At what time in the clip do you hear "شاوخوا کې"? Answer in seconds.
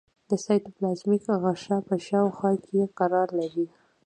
2.07-2.81